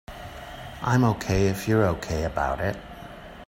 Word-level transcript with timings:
I'm 0.81 1.03
OK 1.03 1.45
if 1.49 1.67
you're 1.67 1.85
OK 1.85 2.23
about 2.23 2.59
it. 2.59 2.75